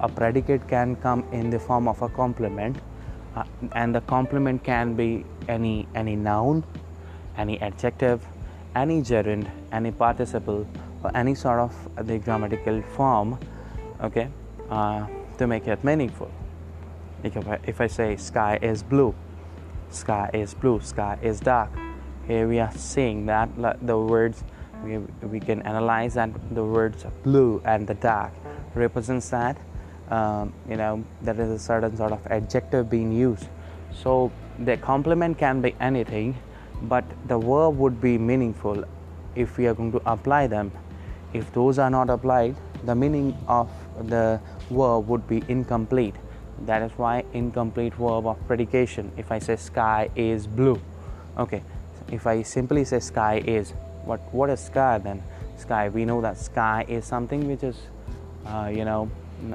a 0.00 0.08
predicate 0.08 0.66
can 0.68 0.94
come 0.96 1.24
in 1.32 1.50
the 1.50 1.58
form 1.58 1.88
of 1.88 2.00
a 2.02 2.08
complement 2.08 2.76
uh, 3.36 3.44
and 3.72 3.94
the 3.94 4.00
complement 4.02 4.62
can 4.62 4.94
be 4.94 5.24
any 5.48 5.88
any 5.94 6.16
noun 6.16 6.62
any 7.36 7.60
adjective 7.60 8.26
any 8.76 9.00
gerund 9.02 9.50
any 9.72 9.90
participle 9.90 10.66
or 11.02 11.10
any 11.16 11.34
sort 11.34 11.58
of 11.58 12.06
the 12.06 12.18
grammatical 12.18 12.80
form 12.96 13.38
okay 14.00 14.28
uh, 14.70 15.06
to 15.38 15.46
make 15.46 15.66
it 15.66 15.82
meaningful. 15.84 16.30
If 17.22 17.36
I, 17.48 17.58
if 17.66 17.80
I 17.80 17.86
say 17.86 18.16
sky 18.16 18.58
is 18.60 18.82
blue 18.82 19.14
sky 19.90 20.28
is 20.34 20.54
blue 20.54 20.80
sky 20.80 21.16
is 21.22 21.40
dark 21.40 21.70
here 22.26 22.48
we 22.48 22.58
are 22.58 22.72
seeing 22.72 23.26
that 23.26 23.48
the 23.80 23.96
words 23.96 24.42
we, 24.84 24.98
we 25.26 25.40
can 25.40 25.62
analyze 25.62 26.14
that 26.14 26.30
the 26.54 26.64
words 26.64 27.04
blue 27.22 27.62
and 27.64 27.86
the 27.86 27.94
dark 27.94 28.32
represents 28.74 29.30
that 29.30 29.56
um, 30.10 30.52
you 30.68 30.76
know 30.76 31.02
there 31.22 31.40
is 31.40 31.50
a 31.50 31.58
certain 31.58 31.96
sort 31.96 32.12
of 32.12 32.26
adjective 32.26 32.90
being 32.90 33.12
used. 33.12 33.48
So 34.02 34.32
the 34.58 34.76
complement 34.76 35.38
can 35.38 35.60
be 35.60 35.74
anything 35.80 36.36
but 36.82 37.04
the 37.26 37.38
verb 37.38 37.78
would 37.78 38.00
be 38.00 38.18
meaningful 38.18 38.84
if 39.34 39.56
we 39.56 39.66
are 39.66 39.74
going 39.74 39.92
to 39.92 40.02
apply 40.06 40.46
them. 40.46 40.72
If 41.32 41.52
those 41.52 41.78
are 41.78 41.90
not 41.90 42.10
applied 42.10 42.56
the 42.84 42.94
meaning 42.94 43.36
of 43.48 43.70
the 44.08 44.40
verb 44.70 45.08
would 45.08 45.26
be 45.26 45.42
incomplete. 45.48 46.14
That 46.66 46.82
is 46.82 46.92
why 46.96 47.24
incomplete 47.32 47.94
verb 47.94 48.26
of 48.26 48.46
predication. 48.46 49.10
If 49.16 49.32
i 49.32 49.38
say 49.38 49.56
sky 49.56 50.10
is 50.14 50.46
blue 50.46 50.80
okay. 51.38 51.62
If 52.12 52.26
i 52.26 52.42
simply 52.42 52.84
say 52.84 53.00
sky 53.00 53.42
is 53.46 53.72
what 54.04 54.20
what 54.32 54.50
is 54.50 54.60
sky? 54.60 54.98
Then 54.98 55.22
sky 55.56 55.88
we 55.88 56.04
know 56.04 56.20
that 56.20 56.38
sky 56.38 56.84
is 56.88 57.04
something 57.04 57.46
which 57.48 57.62
is 57.62 57.76
uh, 58.46 58.70
you 58.72 58.84
know 58.84 59.10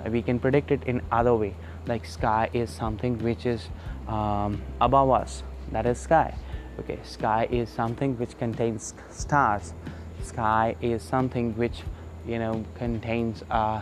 we 0.09 0.21
can 0.21 0.39
predict 0.39 0.71
it 0.71 0.83
in 0.83 1.01
other 1.11 1.35
way. 1.35 1.55
Like 1.87 2.05
sky 2.05 2.49
is 2.53 2.69
something 2.69 3.17
which 3.19 3.45
is 3.45 3.67
um, 4.07 4.61
above 4.81 5.09
us. 5.09 5.43
That 5.71 5.85
is 5.85 5.99
sky. 5.99 6.35
Okay 6.79 6.99
sky 7.03 7.47
is 7.51 7.69
something 7.69 8.17
which 8.17 8.37
contains 8.37 8.93
stars. 9.09 9.73
Sky 10.23 10.75
is 10.81 11.01
something 11.01 11.55
which 11.57 11.81
you 12.27 12.39
know 12.39 12.63
contains 12.75 13.43
uh, 13.49 13.81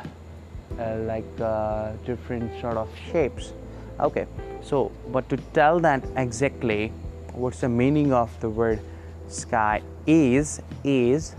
uh, 0.80 0.96
like 1.02 1.42
uh, 1.42 1.94
different 2.06 2.60
sort 2.62 2.78
of 2.78 2.90
shapes. 3.12 3.54
Okay 4.00 4.28
so 4.62 4.92
but 5.12 5.30
to 5.30 5.38
tell 5.54 5.80
that 5.80 6.04
exactly 6.16 6.92
what's 7.34 7.62
the 7.62 7.70
meaning 7.70 8.12
of 8.14 8.40
the 8.42 8.50
word 8.50 8.80
sky 9.28 9.82
is 10.08 10.62
is 10.84 11.36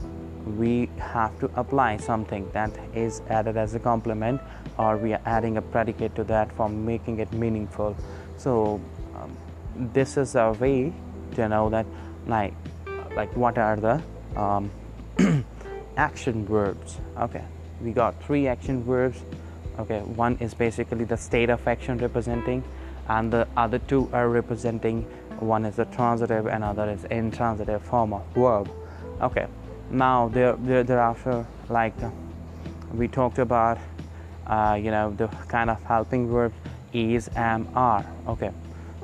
we 0.56 0.88
have 0.98 1.38
to 1.40 1.50
apply 1.56 1.96
something 1.96 2.48
that 2.52 2.70
is 2.94 3.20
added 3.28 3.56
as 3.56 3.74
a 3.74 3.78
complement 3.78 4.40
or 4.78 4.96
we 4.96 5.12
are 5.12 5.20
adding 5.26 5.56
a 5.56 5.62
predicate 5.62 6.14
to 6.14 6.24
that 6.24 6.50
for 6.52 6.68
making 6.68 7.18
it 7.18 7.32
meaningful. 7.32 7.96
So 8.36 8.80
um, 9.16 9.36
this 9.92 10.16
is 10.16 10.34
a 10.36 10.52
way 10.52 10.92
to 11.34 11.48
know 11.48 11.68
that 11.70 11.86
like 12.26 12.54
like 13.16 13.34
what 13.36 13.58
are 13.58 13.76
the 13.76 14.02
um, 14.36 14.70
action 15.96 16.46
verbs. 16.46 16.98
Okay 17.18 17.44
we 17.80 17.92
got 17.92 18.22
three 18.22 18.46
action 18.46 18.84
verbs. 18.84 19.18
Okay 19.78 20.00
one 20.00 20.36
is 20.40 20.54
basically 20.54 21.04
the 21.04 21.16
state 21.16 21.50
of 21.50 21.66
action 21.66 21.98
representing 21.98 22.62
and 23.08 23.32
the 23.32 23.48
other 23.56 23.78
two 23.78 24.08
are 24.12 24.28
representing 24.28 25.06
one 25.40 25.64
is 25.64 25.76
the 25.76 25.84
transitive 25.86 26.46
another 26.46 26.88
is 26.90 27.04
intransitive 27.04 27.82
form 27.82 28.12
of 28.12 28.22
verb. 28.34 28.70
Okay 29.20 29.46
now 29.90 30.28
there, 30.28 30.54
there 30.56 30.84
thereafter 30.84 31.46
like 31.68 31.94
we 32.94 33.08
talked 33.08 33.38
about 33.38 33.78
uh, 34.46 34.78
you 34.80 34.90
know 34.90 35.12
the 35.16 35.28
kind 35.48 35.70
of 35.70 35.82
helping 35.84 36.28
verb 36.28 36.52
is 36.92 37.30
am 37.36 37.68
are. 37.74 38.04
Okay 38.26 38.50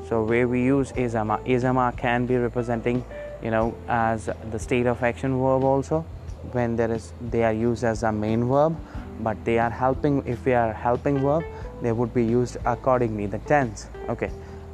so 0.09 0.23
where 0.23 0.47
we 0.47 0.63
use 0.63 0.93
is 0.93 1.15
am 1.15 1.31
are. 1.31 1.41
Is 1.45 1.65
am 1.65 1.79
are 1.79 1.93
can 1.93 2.27
be 2.27 2.37
representing 2.37 3.05
you 3.43 3.51
know 3.51 3.75
as 3.89 4.29
the 4.51 4.59
state 4.59 4.87
of 4.87 5.03
action 5.03 5.33
verb 5.41 5.65
also. 5.65 6.05
When 6.53 6.77
there 6.77 6.93
is 6.93 7.13
they 7.31 7.43
are 7.45 7.53
used 7.53 7.85
as 7.85 8.03
a 8.03 8.13
main 8.13 8.45
verb 8.49 8.77
but 9.21 9.43
they 9.45 9.59
are 9.59 9.71
helping 9.71 10.27
if 10.27 10.45
we 10.45 10.53
are 10.53 10.73
helping 10.73 11.21
verb 11.21 11.45
they 11.81 11.93
would 11.93 12.13
be 12.13 12.25
used 12.25 12.57
accordingly 12.65 13.27
the 13.27 13.39
tense. 13.41 13.89
Okay 14.09 14.31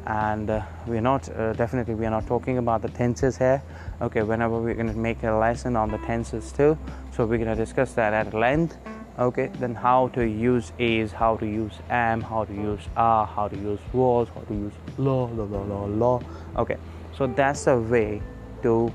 and 0.07 0.51
uh, 0.51 0.63
we're 0.87 1.01
not 1.01 1.29
uh, 1.37 1.53
definitely 1.53 1.95
we 1.95 2.07
are 2.07 2.11
not 2.11 2.27
talking 2.27 2.59
about 2.59 2.83
the 2.83 2.89
tenses 2.89 3.37
here. 3.37 3.63
Okay 4.01 4.23
whenever 4.23 4.59
we're 4.59 4.75
going 4.75 4.89
to 4.89 4.95
make 4.95 5.23
a 5.23 5.33
lesson 5.33 5.77
on 5.77 5.91
the 5.91 5.99
tenses 5.99 6.53
too. 6.53 6.79
So 7.15 7.27
we're 7.27 7.39
going 7.39 7.57
to 7.57 7.65
discuss 7.65 7.93
that 7.95 8.13
at 8.13 8.33
length. 8.35 8.77
Okay 9.19 9.51
then 9.59 9.75
how 9.75 10.09
to 10.09 10.27
use 10.27 10.73
is 10.79 11.13
how 11.13 11.37
to 11.37 11.47
use 11.47 11.75
am 11.91 12.21
how 12.23 12.45
to 12.45 12.55
use 12.55 12.81
are 12.97 13.27
how 13.27 13.49
to 13.49 13.57
use 13.57 13.81
was 13.93 14.29
how 14.35 14.41
to 14.43 14.55
use 14.55 14.73
law 14.97 15.27
law 15.35 15.45
law 15.45 15.65
law 15.65 15.85
law 15.85 16.23
okay 16.57 16.77
so 17.17 17.27
that's 17.27 17.67
a 17.67 17.79
way 17.79 18.23
to 18.63 18.93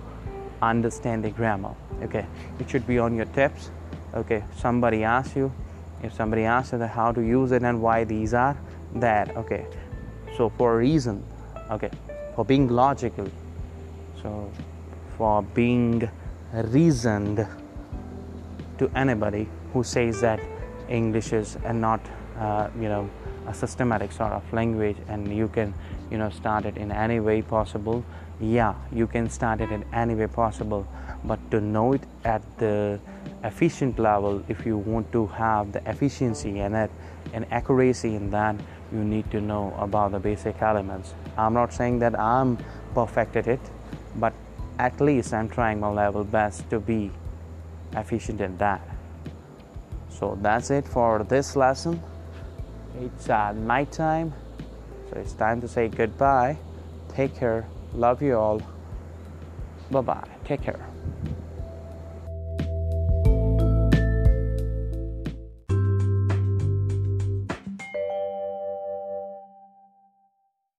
understand 0.62 1.24
the 1.24 1.30
grammar. 1.30 1.76
Okay 2.02 2.26
it 2.60 2.70
should 2.70 2.88
be 2.88 2.98
on 2.98 3.16
your 3.16 3.26
tips. 3.26 3.70
Okay 4.16 4.44
somebody 4.58 5.04
asks 5.04 5.36
you 5.36 5.54
if 6.02 6.14
somebody 6.14 6.44
asks 6.44 6.74
you 6.74 6.80
how 6.80 7.12
to 7.12 7.22
use 7.22 7.52
it 7.52 7.62
and 7.64 7.82
why 7.82 8.04
these 8.04 8.34
are 8.34 8.58
that 8.96 9.36
okay 9.36 9.68
so 10.38 10.50
for 10.50 10.76
a 10.76 10.78
reason 10.78 11.24
okay 11.72 11.90
for 12.36 12.44
being 12.44 12.68
logical. 12.68 13.28
So 14.22 14.52
for 15.18 15.42
being 15.42 16.10
reasoned 16.54 17.48
to 18.78 18.92
anybody 18.96 19.48
who 19.74 19.84
says 19.84 20.20
that 20.22 20.40
english 20.90 21.32
is 21.32 21.58
and 21.64 21.80
not 21.80 22.02
uh, 22.38 22.68
you 22.76 22.90
know 22.90 23.10
a 23.48 23.54
systematic 23.54 24.12
sort 24.12 24.34
of 24.34 24.44
language 24.54 24.98
and 25.08 25.36
you 25.36 25.48
can 25.48 25.74
you 26.12 26.18
know 26.18 26.30
start 26.30 26.66
it 26.66 26.78
in 26.78 26.92
any 26.92 27.20
way 27.20 27.42
possible. 27.42 28.04
Yeah 28.40 28.74
you 28.92 29.08
can 29.08 29.30
start 29.30 29.62
it 29.62 29.72
in 29.72 29.86
any 29.94 30.16
way 30.16 30.28
possible. 30.28 30.86
But 31.24 31.40
to 31.52 31.62
know 31.62 31.94
it 31.94 32.04
at 32.26 32.44
the 32.58 33.00
efficient 33.44 34.00
level. 34.00 34.44
If 34.48 34.66
you 34.66 34.78
want 34.78 35.12
to 35.12 35.28
have 35.28 35.72
the 35.72 35.88
efficiency 35.90 36.60
and 36.60 36.76
it 36.76 36.92
and 37.34 37.46
accuracy 37.52 38.16
in 38.16 38.30
that 38.32 38.56
you 38.92 39.04
need 39.04 39.30
to 39.32 39.42
know 39.42 39.76
about 39.80 40.12
the 40.12 40.20
basic 40.20 40.62
elements. 40.62 41.14
I'm 41.38 41.54
not 41.54 41.74
saying 41.74 42.00
that 42.00 42.18
i'm 42.20 42.58
perfect 42.94 43.36
at 43.36 43.48
it 43.48 43.60
but 44.16 44.34
at 44.80 45.02
least 45.02 45.34
i'm 45.34 45.50
trying 45.50 45.80
my 45.80 45.90
level 45.90 46.24
best 46.24 46.70
to 46.70 46.80
be 46.80 47.12
efficient 47.94 48.42
in 48.42 48.58
that. 48.58 48.82
So 50.10 50.38
that's 50.42 50.70
it 50.72 50.88
for 50.88 51.24
this 51.24 51.56
lesson. 51.56 52.02
It's 53.02 53.30
uh, 53.30 53.52
night 53.54 53.92
time 53.92 54.34
so 55.10 55.20
it's 55.20 55.34
time 55.34 55.62
to 55.62 55.68
say 55.68 55.88
goodbye. 55.88 56.58
Take 57.10 57.36
care. 57.36 57.68
Love 57.94 58.22
you 58.22 58.38
all. 58.38 58.62
Bye 59.92 60.02
bye 60.02 60.36
take 60.46 60.62
care 60.62 60.95